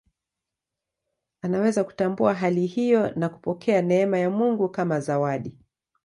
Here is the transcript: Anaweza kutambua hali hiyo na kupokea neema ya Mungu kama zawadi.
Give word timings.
Anaweza 1.41 1.83
kutambua 1.83 2.33
hali 2.33 2.65
hiyo 2.65 3.11
na 3.11 3.29
kupokea 3.29 3.81
neema 3.81 4.17
ya 4.19 4.29
Mungu 4.29 4.69
kama 4.69 4.99
zawadi. 4.99 5.57